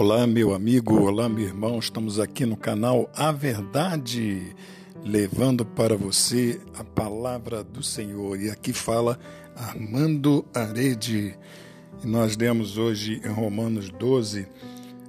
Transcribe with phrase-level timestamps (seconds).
[0.00, 1.78] Olá, meu amigo, olá, meu irmão.
[1.78, 4.56] Estamos aqui no canal A Verdade,
[5.04, 8.40] levando para você a palavra do Senhor.
[8.40, 9.20] E aqui fala
[9.54, 11.38] Armando Arede.
[12.02, 14.48] E nós lemos hoje em Romanos 12,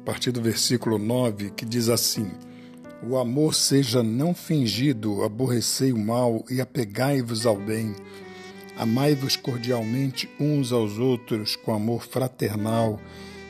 [0.00, 2.30] a partir do versículo 9, que diz assim:
[3.06, 7.94] O amor seja não fingido, aborrecei o mal e apegai-vos ao bem.
[8.74, 12.98] Amai-vos cordialmente uns aos outros com amor fraternal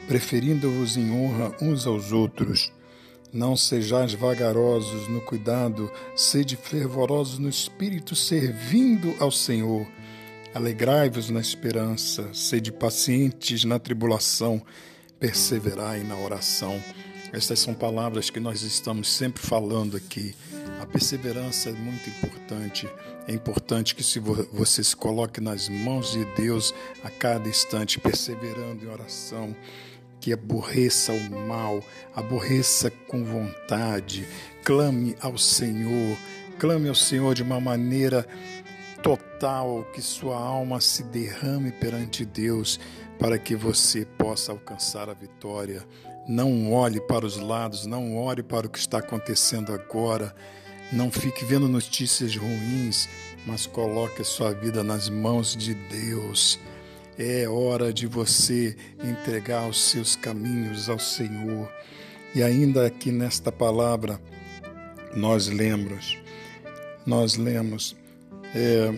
[0.08, 2.72] preferindo-vos em honra uns aos outros.
[3.30, 9.86] Não sejais vagarosos no cuidado, sede fervorosos no espírito, servindo ao Senhor.
[10.54, 14.62] Alegrai-vos na esperança, sede pacientes na tribulação,
[15.20, 16.82] perseverai na oração.
[17.30, 20.34] Estas são palavras que nós estamos sempre falando aqui.
[20.80, 22.88] A perseverança é muito importante.
[23.26, 28.86] É importante que se você se coloque nas mãos de Deus a cada instante, perseverando
[28.86, 29.54] em oração,
[30.20, 31.82] que aborreça o mal,
[32.14, 34.26] aborreça com vontade,
[34.64, 36.16] clame ao Senhor,
[36.58, 38.26] clame ao Senhor de uma maneira
[39.02, 42.78] total, que sua alma se derrame perante Deus,
[43.18, 45.84] para que você possa alcançar a vitória.
[46.28, 50.34] Não olhe para os lados, não olhe para o que está acontecendo agora,
[50.92, 53.08] não fique vendo notícias ruins,
[53.46, 56.58] mas coloque a sua vida nas mãos de Deus.
[57.18, 61.68] É hora de você entregar os seus caminhos ao Senhor.
[62.32, 64.20] E ainda aqui nesta palavra,
[65.16, 66.16] nós lemos,
[67.04, 67.96] nós lemos,
[68.54, 68.94] é,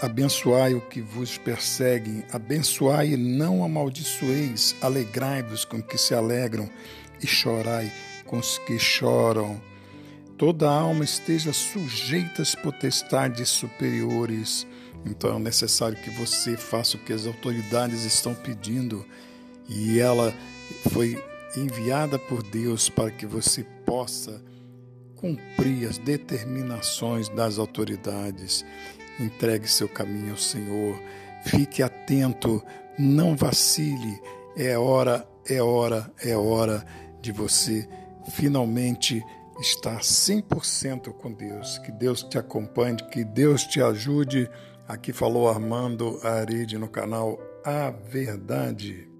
[0.00, 6.70] abençoai o que vos perseguem, abençoai e não amaldiçoeis, alegrai-vos com os que se alegram
[7.22, 7.92] e chorai
[8.24, 9.60] com os que choram.
[10.38, 14.66] Toda alma esteja sujeita às potestades superiores
[15.04, 19.04] então é necessário que você faça o que as autoridades estão pedindo
[19.68, 20.32] e ela
[20.90, 21.22] foi
[21.56, 24.42] enviada por Deus para que você possa
[25.16, 28.64] cumprir as determinações das autoridades.
[29.18, 31.00] Entregue seu caminho ao Senhor.
[31.46, 32.62] Fique atento,
[32.98, 34.20] não vacile.
[34.56, 36.84] É hora, é hora, é hora
[37.20, 37.88] de você
[38.32, 39.24] finalmente
[39.60, 41.78] estar 100% com Deus.
[41.78, 44.50] Que Deus te acompanhe, que Deus te ajude
[44.86, 49.13] Aqui falou Armando Aride no canal A Verdade.